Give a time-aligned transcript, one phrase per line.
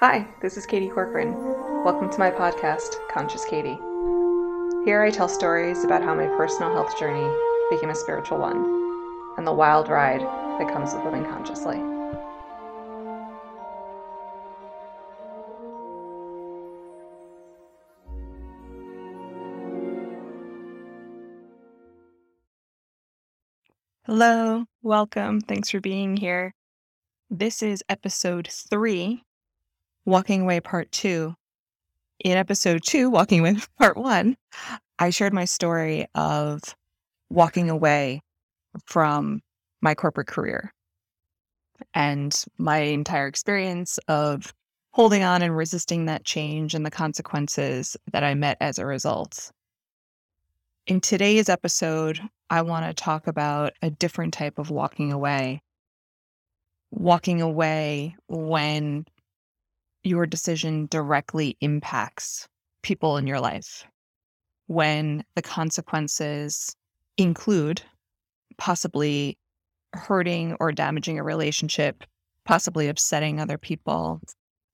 [0.00, 1.34] Hi, this is Katie Corcoran.
[1.82, 3.76] Welcome to my podcast, Conscious Katie.
[4.84, 7.28] Here I tell stories about how my personal health journey
[7.68, 8.58] became a spiritual one
[9.36, 11.78] and the wild ride that comes with living consciously.
[24.06, 25.40] Hello, welcome.
[25.40, 26.54] Thanks for being here.
[27.28, 29.24] This is episode three,
[30.08, 31.34] Walking Away Part Two.
[32.24, 34.38] In episode two, Walking Away Part One,
[34.98, 36.62] I shared my story of
[37.28, 38.22] walking away
[38.86, 39.42] from
[39.82, 40.72] my corporate career
[41.92, 44.54] and my entire experience of
[44.92, 49.52] holding on and resisting that change and the consequences that I met as a result.
[50.86, 55.60] In today's episode, I want to talk about a different type of walking away.
[56.90, 59.04] Walking away when
[60.02, 62.48] your decision directly impacts
[62.82, 63.84] people in your life,
[64.66, 66.74] when the consequences
[67.16, 67.82] include
[68.56, 69.36] possibly
[69.92, 72.04] hurting or damaging a relationship,
[72.44, 74.20] possibly upsetting other people,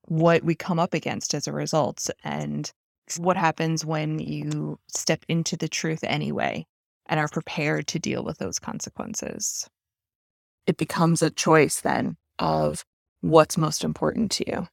[0.07, 2.73] what we come up against as a result, and
[3.19, 6.67] what happens when you step into the truth anyway
[7.07, 9.69] and are prepared to deal with those consequences.
[10.67, 12.85] It becomes a choice then of
[13.21, 14.69] what's most important to you.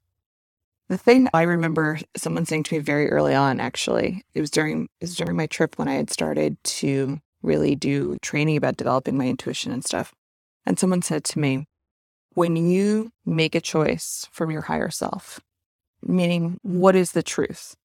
[0.92, 4.90] The thing I remember someone saying to me very early on, actually, it was during
[5.00, 9.18] it was during my trip when I had started to really do training about developing
[9.18, 10.14] my intuition and stuff.
[10.66, 11.66] And someone said to me,
[12.34, 15.40] when you make a choice from your higher self,
[16.04, 17.78] meaning what is the truth?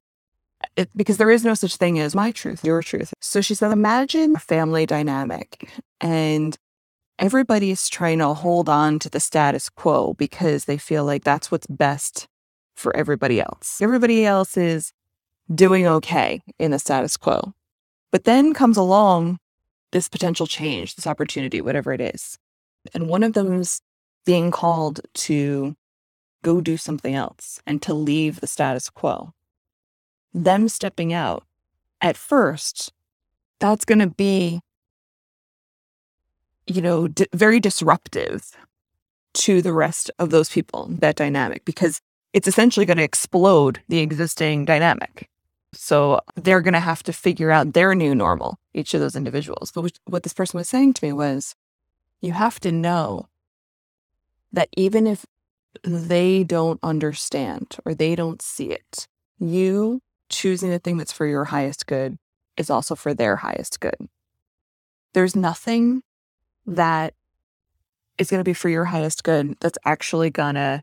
[0.76, 3.14] it, because there is no such thing as my truth, your truth.
[3.20, 6.56] So she said, imagine a family dynamic and
[7.20, 11.52] everybody is trying to hold on to the status quo because they feel like that's
[11.52, 12.26] what's best
[12.76, 13.80] for everybody else.
[13.80, 14.92] Everybody else is
[15.52, 17.52] doing okay in the status quo.
[18.12, 19.38] But then comes along
[19.92, 22.38] this potential change, this opportunity, whatever it is.
[22.94, 23.80] And one of them is
[24.24, 25.74] being called to
[26.42, 29.32] go do something else and to leave the status quo
[30.36, 31.44] them stepping out
[32.00, 32.92] at first,
[33.58, 34.60] that's going to be,
[36.66, 38.52] you know, d- very disruptive
[39.32, 42.00] to the rest of those people, that dynamic, because
[42.36, 45.30] it's essentially going to explode the existing dynamic.
[45.72, 49.72] So they're going to have to figure out their new normal, each of those individuals.
[49.72, 51.54] But what this person was saying to me was,
[52.20, 53.30] you have to know
[54.52, 55.24] that even if
[55.82, 59.08] they don't understand or they don't see it,
[59.38, 62.18] you choosing the thing that's for your highest good
[62.58, 64.10] is also for their highest good.
[65.14, 66.02] There's nothing
[66.66, 67.14] that
[68.18, 70.82] is going to be for your highest good that's actually going to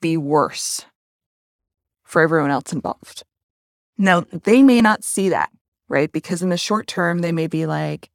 [0.00, 0.84] be worse
[2.04, 3.24] for everyone else involved.
[3.98, 5.50] Now, they may not see that,
[5.88, 6.10] right?
[6.10, 8.10] Because in the short term, they may be like,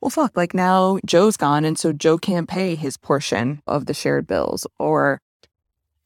[0.00, 1.64] well, fuck, like now Joe's gone.
[1.64, 5.20] And so Joe can't pay his portion of the shared bills, or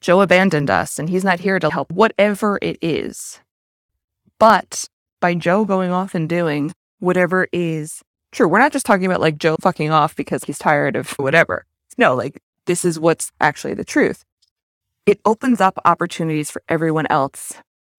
[0.00, 3.40] Joe abandoned us and he's not here to help, whatever it is.
[4.38, 4.88] But
[5.20, 8.02] by Joe going off and doing whatever is
[8.32, 11.64] true, we're not just talking about like Joe fucking off because he's tired of whatever.
[11.96, 14.24] No, like this is what's actually the truth.
[15.06, 17.54] It opens up opportunities for everyone else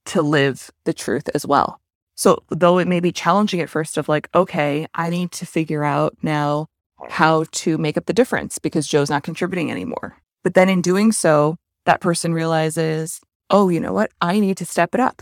[0.07, 1.79] to live the truth as well.
[2.16, 5.83] So, though it may be challenging at first, of like, okay, I need to figure
[5.83, 6.67] out now
[7.09, 10.17] how to make up the difference because Joe's not contributing anymore.
[10.44, 14.11] But then in doing so, that person realizes, oh, you know what?
[14.21, 15.21] I need to step it up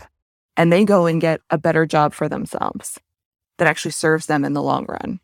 [0.56, 2.98] and they go and get a better job for themselves
[3.58, 5.20] that actually serves them in the long run.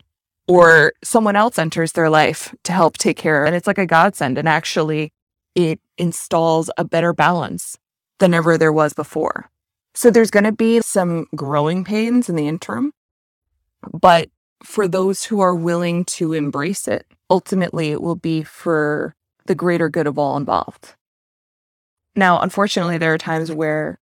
[0.49, 3.45] Or someone else enters their life to help take care.
[3.45, 4.37] And it's like a godsend.
[4.37, 5.13] And actually,
[5.55, 7.79] it installs a better balance
[8.19, 9.51] than ever there was before.
[9.95, 12.93] So there's going to be some growing pains in the interim.
[13.93, 14.31] But
[14.63, 19.15] for those who are willing to embrace it, ultimately it will be for
[19.47, 20.95] the greater good of all involved.
[22.15, 23.99] Now, unfortunately, there are times where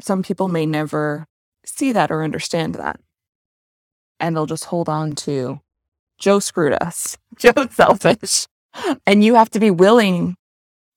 [0.00, 1.26] some people may never
[1.64, 3.00] see that or understand that.
[4.18, 5.60] And they'll just hold on to
[6.18, 8.46] Joe screwed us, Joe's selfish.
[9.06, 10.36] And you have to be willing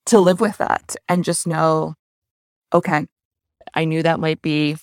[0.08, 1.96] to live with that and just know,
[2.74, 3.08] okay,
[3.74, 4.78] I knew that might be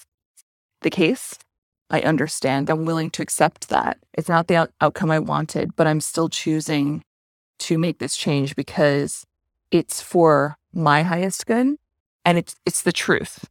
[0.82, 1.38] the case.
[1.90, 2.70] I understand.
[2.70, 3.99] I'm willing to accept that.
[4.14, 7.02] It's not the out- outcome I wanted, but I'm still choosing
[7.61, 9.25] to make this change because
[9.70, 11.76] it's for my highest good
[12.25, 13.44] and it's it's the truth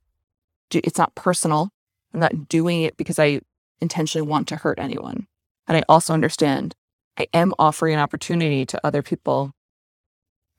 [0.77, 1.69] it's not personal.
[2.13, 3.41] I'm not doing it because I
[3.81, 5.27] intentionally want to hurt anyone.
[5.67, 6.75] And I also understand
[7.17, 9.51] I am offering an opportunity to other people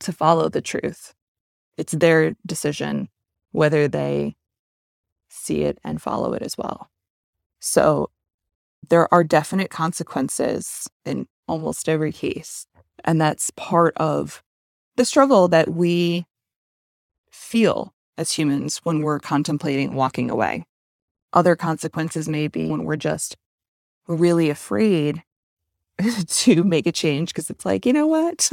[0.01, 1.15] to follow the truth.
[1.77, 3.09] It's their decision
[3.53, 4.37] whether they
[5.29, 6.91] see it and follow it as well.
[7.61, 8.11] So
[8.89, 12.67] there are definite consequences in almost every case.
[13.05, 14.43] And that's part of
[14.97, 16.27] the struggle that we
[17.31, 20.65] feel as humans when we're contemplating walking away.
[21.33, 23.37] Other consequences may be when we're just
[24.07, 25.23] really afraid
[26.27, 28.51] to make a change because it's like, you know what?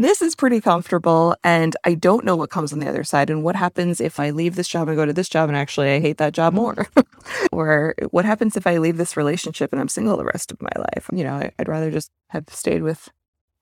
[0.00, 3.28] This is pretty comfortable and I don't know what comes on the other side.
[3.28, 5.90] And what happens if I leave this job and go to this job and actually
[5.90, 6.74] I hate that job more?
[6.74, 7.04] Mm.
[7.52, 10.70] or what happens if I leave this relationship and I'm single the rest of my
[10.74, 11.10] life?
[11.12, 13.10] You know, I'd rather just have stayed with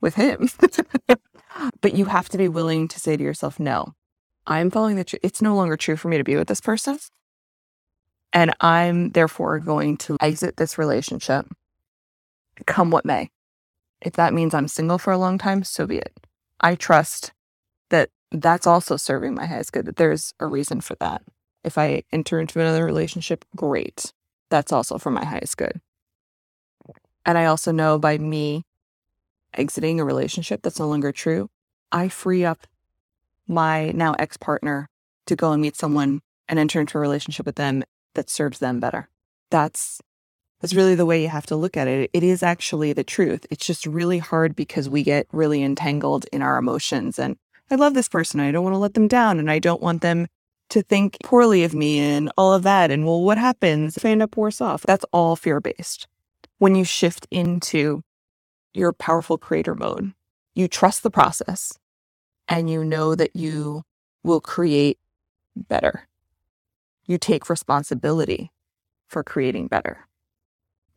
[0.00, 0.48] with him.
[1.80, 3.94] but you have to be willing to say to yourself, no,
[4.46, 5.18] I'm following the truth.
[5.24, 7.00] It's no longer true for me to be with this person.
[8.32, 11.46] And I'm therefore going to exit this relationship
[12.64, 13.28] come what may.
[14.00, 16.12] If that means I'm single for a long time, so be it.
[16.60, 17.32] I trust
[17.90, 21.22] that that's also serving my highest good, that there's a reason for that.
[21.64, 24.12] If I enter into another relationship, great.
[24.50, 25.80] That's also for my highest good.
[27.24, 28.64] And I also know by me
[29.54, 31.50] exiting a relationship that's no longer true,
[31.92, 32.66] I free up
[33.46, 34.88] my now ex partner
[35.26, 37.84] to go and meet someone and enter into a relationship with them
[38.14, 39.08] that serves them better.
[39.50, 40.00] That's
[40.60, 42.10] that's really the way you have to look at it.
[42.12, 43.46] It is actually the truth.
[43.50, 47.18] It's just really hard because we get really entangled in our emotions.
[47.18, 47.36] And
[47.70, 48.40] I love this person.
[48.40, 49.38] I don't want to let them down.
[49.38, 50.26] And I don't want them
[50.70, 52.90] to think poorly of me and all of that.
[52.90, 54.82] And well, what happens if I end up worse off?
[54.82, 56.08] That's all fear based.
[56.58, 58.02] When you shift into
[58.74, 60.12] your powerful creator mode,
[60.54, 61.78] you trust the process
[62.48, 63.82] and you know that you
[64.24, 64.98] will create
[65.54, 66.08] better.
[67.06, 68.50] You take responsibility
[69.06, 70.07] for creating better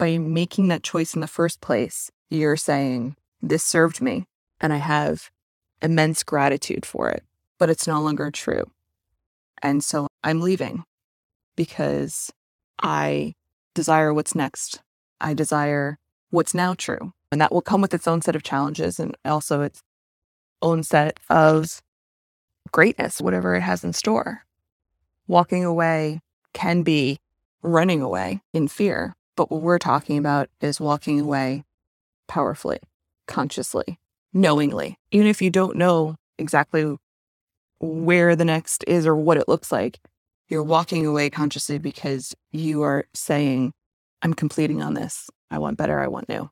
[0.01, 4.25] by making that choice in the first place, you're saying, This served me,
[4.59, 5.29] and I have
[5.79, 7.23] immense gratitude for it,
[7.59, 8.63] but it's no longer true.
[9.61, 10.85] And so I'm leaving
[11.55, 12.31] because
[12.81, 13.35] I
[13.75, 14.81] desire what's next.
[15.21, 15.99] I desire
[16.31, 17.13] what's now true.
[17.31, 19.83] And that will come with its own set of challenges and also its
[20.63, 21.79] own set of
[22.71, 24.45] greatness, whatever it has in store.
[25.27, 26.21] Walking away
[26.53, 27.19] can be
[27.61, 31.63] running away in fear, but what we're talking about is walking away
[32.27, 32.79] powerfully,
[33.27, 33.99] consciously,
[34.33, 34.97] knowingly.
[35.11, 36.95] Even if you don't know exactly
[37.79, 39.99] where the next is or what it looks like,
[40.47, 43.73] you're walking away consciously because you are saying,
[44.21, 45.29] I'm completing on this.
[45.49, 45.99] I want better.
[45.99, 46.49] I want new.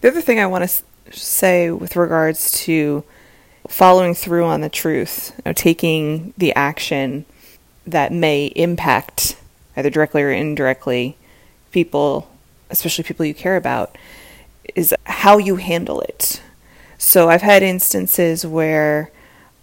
[0.00, 3.04] The other thing I want to say with regards to
[3.68, 7.24] following through on the truth, you know, taking the action
[7.86, 9.36] that may impact
[9.76, 11.16] either directly or indirectly
[11.72, 12.28] people,
[12.70, 13.96] especially people you care about,
[14.74, 16.40] is how you handle it.
[16.98, 19.10] So I've had instances where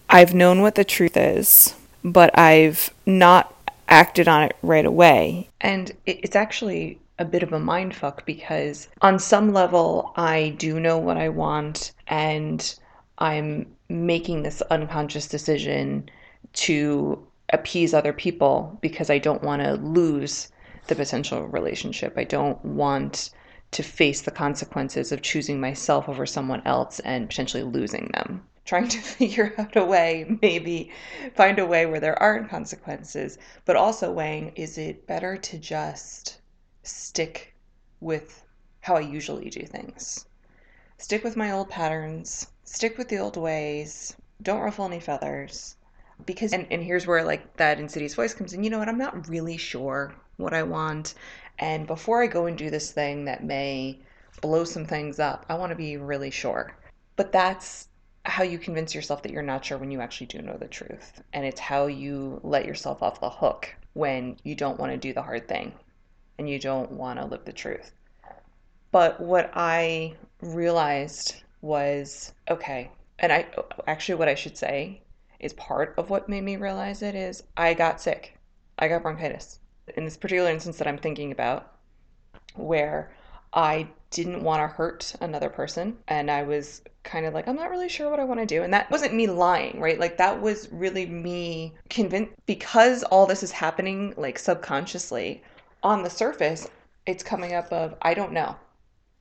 [0.09, 1.73] I've known what the truth is,
[2.03, 3.55] but I've not
[3.87, 5.49] acted on it right away.
[5.61, 10.79] And it's actually a bit of a mind fuck because on some level I do
[10.79, 12.75] know what I want and
[13.17, 16.09] I'm making this unconscious decision
[16.53, 17.21] to
[17.51, 20.49] appease other people because I don't want to lose
[20.89, 22.17] the potential relationship.
[22.17, 23.29] I don't want
[23.71, 28.43] to face the consequences of choosing myself over someone else and potentially losing them.
[28.65, 30.91] Trying to figure out a way, maybe
[31.35, 36.39] find a way where there aren't consequences, but also weighing is it better to just
[36.83, 37.53] stick
[37.99, 38.43] with
[38.81, 40.25] how I usually do things?
[40.97, 45.75] Stick with my old patterns, stick with the old ways, don't ruffle any feathers.
[46.25, 48.97] Because, and, and here's where like that insidious voice comes in, you know what, I'm
[48.97, 51.13] not really sure what I want.
[51.59, 53.99] And before I go and do this thing that may
[54.41, 56.75] blow some things up, I want to be really sure.
[57.15, 57.87] But that's
[58.25, 61.21] how you convince yourself that you're not sure when you actually do know the truth.
[61.33, 65.13] And it's how you let yourself off the hook when you don't want to do
[65.13, 65.73] the hard thing
[66.37, 67.91] and you don't want to live the truth.
[68.91, 73.47] But what I realized was okay, and I
[73.87, 75.01] actually, what I should say
[75.39, 78.37] is part of what made me realize it is I got sick.
[78.77, 79.59] I got bronchitis
[79.95, 81.73] in this particular instance that I'm thinking about,
[82.55, 83.11] where
[83.53, 85.97] I didn't want to hurt another person.
[86.07, 88.63] And I was kind of like, I'm not really sure what I want to do.
[88.63, 89.99] And that wasn't me lying, right?
[89.99, 95.43] Like, that was really me convinced because all this is happening, like subconsciously
[95.83, 96.67] on the surface,
[97.05, 98.55] it's coming up of, I don't know.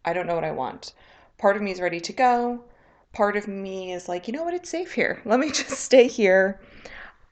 [0.04, 0.92] I don't know what I want.
[1.38, 2.64] Part of me is ready to go.
[3.18, 4.54] Part of me is like, you know what?
[4.54, 5.20] It's safe here.
[5.24, 6.60] Let me just stay here.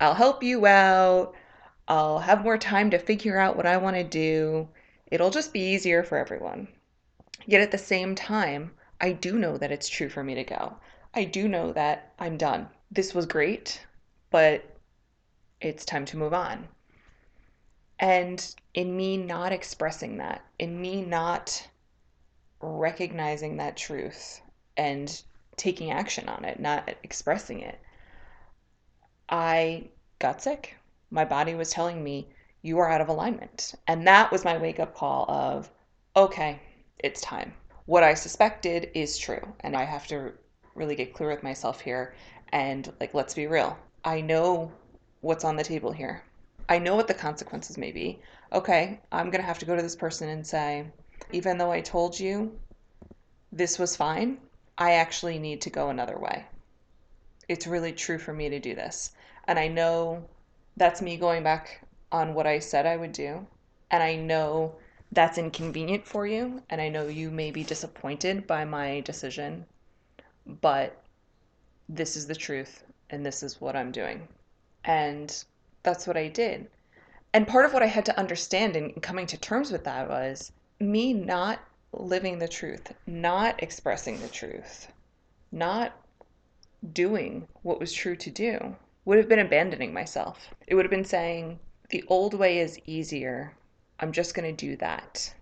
[0.01, 1.37] I'll help you out.
[1.87, 4.69] I'll have more time to figure out what I want to do.
[5.13, 6.67] It'll just be easier for everyone.
[7.47, 10.75] Yet at the same time, I do know that it's true for me to go.
[11.15, 12.69] I do know that I'm done.
[12.91, 13.81] This was great,
[14.33, 14.65] but
[15.61, 16.67] it's time to move on.
[18.01, 21.69] And in me not expressing that, in me not
[22.61, 24.41] recognizing that truth
[24.77, 25.23] and
[25.57, 27.79] taking action on it, not expressing it,
[29.29, 30.77] I got sick.
[31.11, 32.29] My body was telling me,
[32.63, 33.75] you are out of alignment.
[33.87, 35.71] And that was my wake up call of,
[36.17, 36.61] okay,
[36.99, 37.53] it's time.
[37.87, 39.41] What I suspected is true.
[39.61, 40.33] And I have to
[40.75, 42.15] really get clear with myself here.
[42.53, 43.79] And like, let's be real.
[44.05, 44.73] I know
[45.21, 46.23] what's on the table here.
[46.69, 48.21] I know what the consequences may be.
[48.53, 50.87] Okay, I'm going to have to go to this person and say,
[51.33, 52.53] even though I told you
[53.53, 54.39] this was fine,
[54.79, 56.45] I actually need to go another way.
[57.49, 59.13] It's really true for me to do this.
[59.47, 60.25] And I know
[60.77, 61.81] that's me going back
[62.13, 63.47] on what I said I would do.
[63.91, 64.75] And I know
[65.13, 66.63] that's inconvenient for you.
[66.69, 69.65] And I know you may be disappointed by my decision.
[70.61, 71.01] But
[71.89, 72.85] this is the truth.
[73.11, 74.29] And this is what I'm doing.
[74.85, 75.45] And
[75.83, 76.69] that's what I did.
[77.33, 80.53] And part of what I had to understand in coming to terms with that was
[80.81, 81.61] me not
[81.93, 84.89] living the truth, not expressing the truth,
[85.53, 85.93] not
[86.93, 90.51] doing what was true to do would have been abandoning myself.
[90.67, 91.59] It would have been saying,
[91.91, 93.55] the old way is easier.
[94.01, 95.33] I'm just going to do that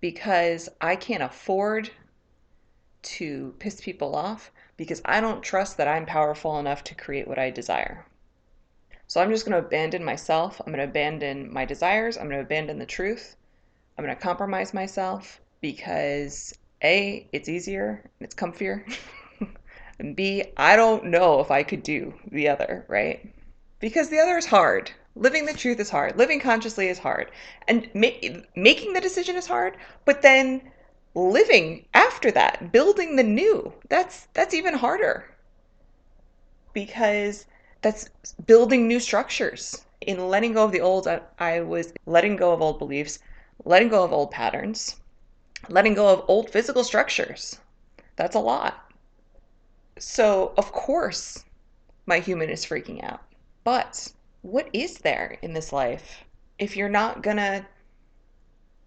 [0.00, 1.90] because I can't afford
[3.02, 7.38] to piss people off because I don't trust that I'm powerful enough to create what
[7.38, 8.04] I desire.
[9.06, 10.60] So I'm just going to abandon myself.
[10.60, 12.16] I'm going to abandon my desires.
[12.16, 13.36] I'm going to abandon the truth.
[13.96, 18.82] I'm going to compromise myself because A, it's easier and it's comfier.
[19.98, 23.32] and B, I don't know if I could do the other, right?
[23.78, 24.90] Because the other is hard.
[25.16, 26.16] Living the truth is hard.
[26.16, 27.30] Living consciously is hard.
[27.68, 30.62] And ma- making the decision is hard, but then
[31.14, 35.24] living after that, building the new, that's that's even harder.
[36.72, 37.46] Because
[37.82, 38.08] that's
[38.46, 39.84] building new structures.
[40.00, 43.18] In letting go of the old, I, I was letting go of old beliefs,
[43.64, 44.99] letting go of old patterns,
[45.68, 47.58] letting go of old physical structures.
[48.16, 48.92] That's a lot.
[49.98, 51.44] So, of course,
[52.06, 53.20] my human is freaking out.
[53.64, 54.12] But
[54.42, 56.24] what is there in this life
[56.58, 57.64] if you're not to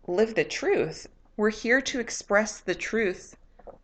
[0.08, 1.08] live the truth?
[1.38, 3.36] We're here to express the truth.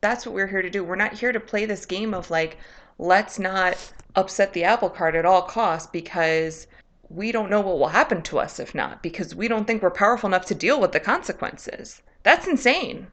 [0.01, 0.83] That's what we're here to do.
[0.83, 2.57] We're not here to play this game of like,
[2.97, 3.77] let's not
[4.15, 6.67] upset the apple cart at all costs because
[7.09, 9.91] we don't know what will happen to us if not, because we don't think we're
[9.91, 12.01] powerful enough to deal with the consequences.
[12.23, 13.07] That's insane.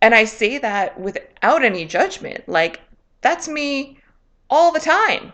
[0.00, 2.48] And I say that without any judgment.
[2.48, 2.80] Like,
[3.20, 3.98] that's me
[4.48, 5.32] all the time.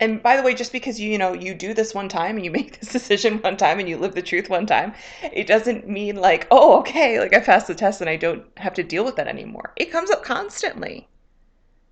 [0.00, 2.44] And by the way just because you you know you do this one time and
[2.44, 4.94] you make this decision one time and you live the truth one time
[5.32, 8.74] it doesn't mean like oh okay like i passed the test and i don't have
[8.74, 9.72] to deal with that anymore.
[9.76, 11.06] It comes up constantly.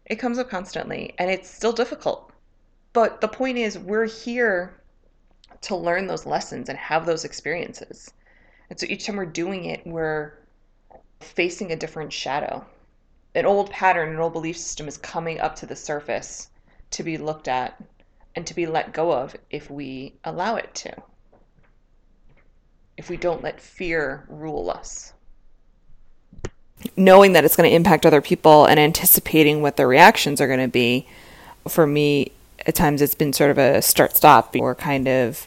[0.07, 2.33] It comes up constantly and it's still difficult.
[2.93, 4.81] But the point is we're here
[5.61, 8.13] to learn those lessons and have those experiences
[8.71, 10.33] and so each time we're doing it we're
[11.21, 12.65] facing a different shadow
[13.35, 16.49] an old pattern an old belief system is coming up to the surface
[16.91, 17.81] to be looked at
[18.35, 20.93] and to be let go of if we allow it to.
[22.97, 25.13] If we don't let fear rule us.
[26.97, 30.61] Knowing that it's going to impact other people and anticipating what their reactions are going
[30.61, 31.07] to be,
[31.69, 32.33] for me,
[32.67, 35.47] at times it's been sort of a start stop or kind of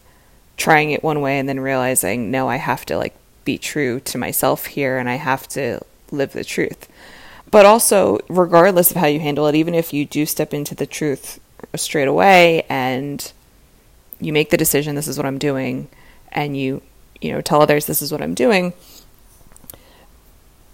[0.57, 4.17] trying it one way and then realizing, no, I have to like be true to
[4.17, 5.81] myself here and I have to
[6.11, 6.87] live the truth.
[7.51, 10.87] But also, regardless of how you handle it, even if you do step into the
[10.87, 11.39] truth
[11.75, 13.31] straight away and
[14.19, 15.87] you make the decision this is what I'm doing
[16.31, 16.81] and you
[17.21, 18.73] you know tell others this is what I'm doing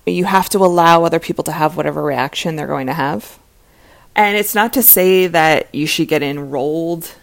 [0.06, 3.38] you have to allow other people to have whatever reaction they're going to have
[4.16, 7.16] and it's not to say that you should get enrolled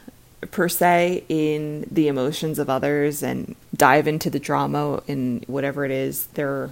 [0.50, 5.90] per se in the emotions of others and dive into the drama in whatever it
[5.90, 6.70] is they're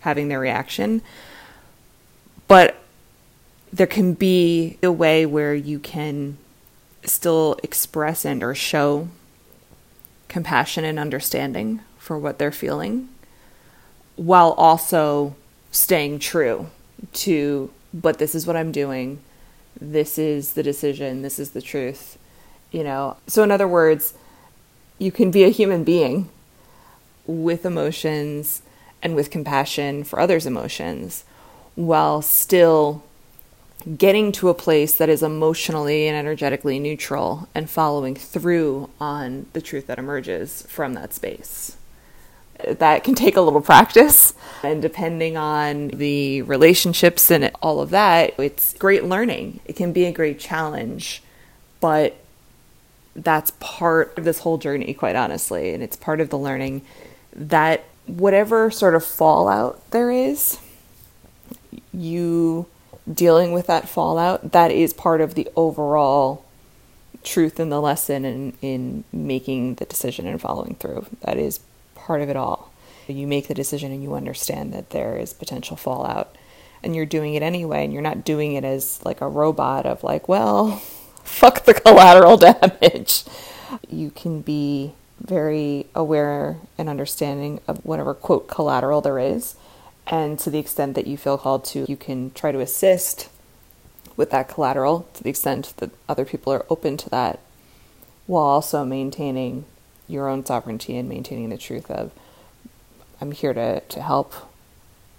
[0.00, 1.02] having their reaction.
[2.46, 2.76] But
[3.72, 6.38] there can be a way where you can
[7.04, 9.08] still express and or show
[10.28, 13.08] compassion and understanding for what they're feeling
[14.16, 15.34] while also
[15.70, 16.66] staying true
[17.12, 19.20] to but this is what I'm doing.
[19.80, 21.22] This is the decision.
[21.22, 22.18] This is the truth
[22.70, 24.14] you know so in other words
[24.98, 26.28] you can be a human being
[27.26, 28.62] with emotions
[29.02, 31.24] and with compassion for others emotions
[31.74, 33.04] while still
[33.98, 39.60] getting to a place that is emotionally and energetically neutral and following through on the
[39.60, 41.76] truth that emerges from that space.
[42.66, 48.34] That can take a little practice, and depending on the relationships and all of that,
[48.38, 49.60] it's great learning.
[49.66, 51.22] It can be a great challenge,
[51.80, 52.16] But
[53.16, 55.72] that's part of this whole journey, quite honestly.
[55.72, 56.82] And it's part of the learning
[57.34, 60.58] that whatever sort of fallout there is,
[61.92, 62.66] you
[63.12, 66.44] dealing with that fallout, that is part of the overall
[67.22, 71.06] truth in the lesson and in making the decision and following through.
[71.22, 71.60] That is
[71.94, 72.72] part of it all.
[73.08, 76.36] You make the decision and you understand that there is potential fallout
[76.82, 80.02] and you're doing it anyway and you're not doing it as like a robot of
[80.04, 80.82] like, well,
[81.26, 83.24] fuck the collateral damage.
[83.88, 89.56] You can be very aware and understanding of whatever quote collateral there is.
[90.06, 93.28] And to the extent that you feel called to, you can try to assist
[94.16, 97.40] with that collateral to the extent that other people are open to that
[98.26, 99.64] while also maintaining
[100.08, 102.12] your own sovereignty and maintaining the truth of
[103.20, 104.34] I'm here to, to help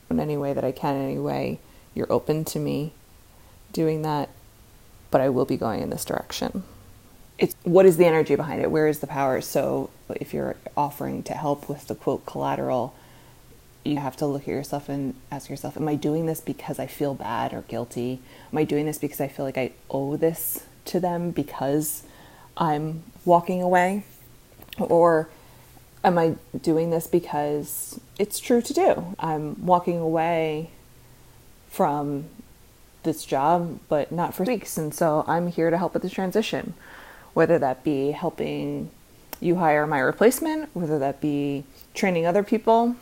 [0.10, 1.60] in any way that I can, in any way
[1.94, 2.94] you're open to me
[3.74, 4.30] doing that,
[5.12, 6.64] but I will be going in this direction.
[7.38, 8.72] It's what is the energy behind it?
[8.72, 9.42] Where is the power?
[9.42, 12.96] So if you're offering to help with the quote collateral,
[13.84, 16.88] you have to look at yourself and ask yourself, Am I doing this because I
[16.88, 18.22] feel bad or guilty?
[18.52, 22.04] Am I doing this because I feel like I owe this to them because
[22.58, 24.04] I'm walking away?
[24.80, 25.30] Or
[26.04, 29.16] am I doing this because it's true to do?
[29.20, 30.72] I'm walking away
[31.70, 32.26] from
[33.08, 34.78] this job, but not for weeks.
[34.78, 36.76] And so I'm here to help with the transition,
[37.34, 38.92] whether that be helping
[39.40, 41.64] you hire my replacement, whether that be
[41.96, 42.96] training other people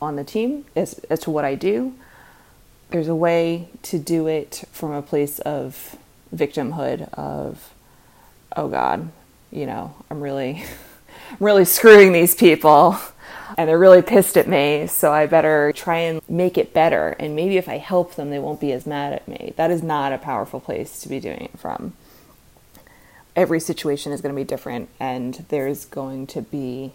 [0.00, 1.94] on the team as, as to what I do.
[2.90, 5.96] There's a way to do it from a place of
[6.34, 7.72] victimhood of,
[8.56, 9.10] oh God,
[9.50, 10.64] you know, I'm really,
[11.30, 12.98] I'm really screwing these people
[13.56, 17.16] and they're really pissed at me, so I better try and make it better.
[17.18, 19.52] And maybe if I help them, they won't be as mad at me.
[19.56, 21.94] That is not a powerful place to be doing it from.
[23.34, 26.92] Every situation is going to be different, and there's going to be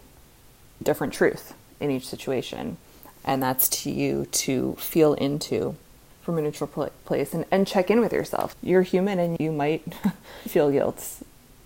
[0.82, 2.76] different truth in each situation.
[3.24, 5.76] And that's to you to feel into
[6.22, 6.68] from a neutral
[7.04, 8.54] place and, and check in with yourself.
[8.62, 9.82] You're human and you might
[10.46, 11.22] feel guilt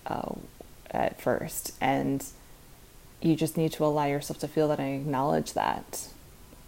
[0.07, 0.35] uh,
[0.89, 1.73] at first.
[1.81, 2.25] And
[3.23, 6.07] you just need to allow yourself to feel that and acknowledge that,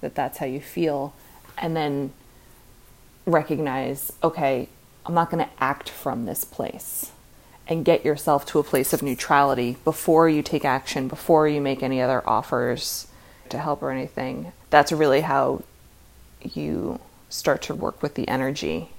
[0.02, 1.14] that that's how you feel.
[1.58, 2.14] And then
[3.26, 4.70] recognize, okay,
[5.06, 7.12] I'm not going to act from this place
[7.68, 11.84] and get yourself to a place of neutrality before you take action, before you make
[11.84, 13.08] any other offers
[13.50, 14.52] to help or anything.
[14.70, 15.64] That's really how
[16.42, 18.90] you start to work with the energy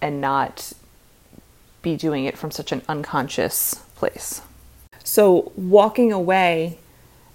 [0.00, 0.72] and not
[1.82, 4.42] be doing it from such an unconscious place.
[5.06, 6.78] So, walking away,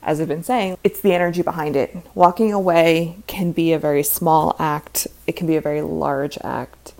[0.03, 1.95] as I've been saying, it's the energy behind it.
[2.13, 6.93] Walking away can be a very small act, it can be a very large act,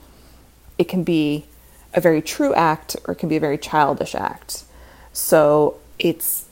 [0.78, 1.46] it can be
[1.94, 4.64] a very true act, or it can be a very childish act.
[5.12, 6.46] So, it's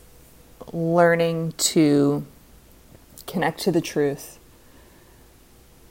[0.74, 2.26] learning to
[3.26, 4.38] connect to the truth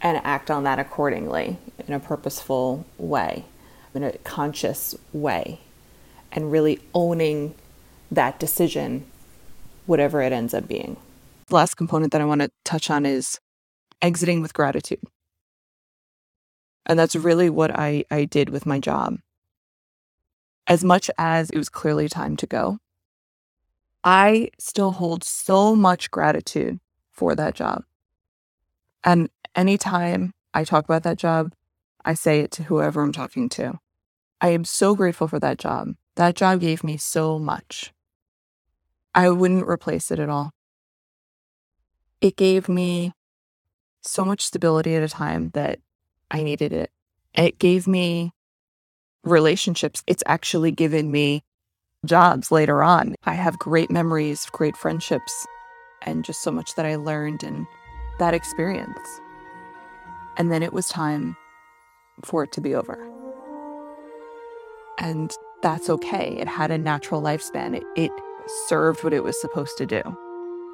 [0.03, 3.47] and act on that accordingly in a purposeful way,
[3.95, 5.61] in a conscious way,
[6.31, 7.55] and really owning
[8.11, 9.05] that decision,
[9.87, 10.97] whatever it ends up being.
[11.49, 13.39] The last component that I want to touch on is
[14.03, 15.03] exiting with gratitude.
[16.87, 19.19] And that's really what I, I did with my job.
[20.67, 22.79] As much as it was clearly time to go,
[24.05, 27.83] I still hold so much gratitude for that job.
[29.05, 31.53] And anytime I talk about that job,
[32.05, 33.79] I say it to whoever I'm talking to.
[34.41, 35.95] I am so grateful for that job.
[36.17, 37.93] That job gave me so much.
[39.19, 40.53] I wouldn't replace it at all.
[42.21, 43.15] It gave me
[44.01, 45.81] so much stability at a time that
[46.31, 46.93] I needed it.
[47.35, 48.31] It gave me
[49.25, 50.05] relationships.
[50.07, 51.43] It's actually given me
[52.07, 53.17] jobs later on.
[53.25, 55.49] I have great memories, great friendships,
[56.03, 57.67] and just so much that I learned in
[58.21, 59.09] that experience.
[60.37, 61.37] And then it was time
[62.23, 63.05] for it to be over.
[64.97, 66.37] And that's okay.
[66.39, 67.75] It had a natural lifespan.
[67.75, 68.13] It, it
[68.69, 70.03] served what it was supposed to do.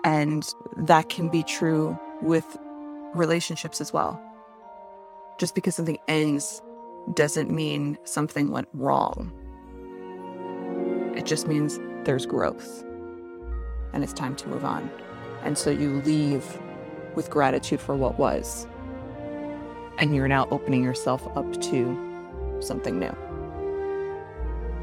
[0.04, 2.58] And that can be true with
[3.14, 4.20] relationships as well.
[5.38, 6.62] Just because something ends
[7.14, 9.32] doesn't mean something went wrong.
[11.16, 12.84] It just means there's growth
[13.92, 14.90] and it's time to move on.
[15.42, 16.60] And so you leave
[17.14, 18.66] with gratitude for what was.
[19.98, 23.14] And you're now opening yourself up to something new.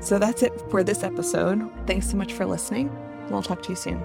[0.01, 1.71] So that's it for this episode.
[1.85, 2.89] Thanks so much for listening,
[3.25, 4.01] and I'll talk to you soon.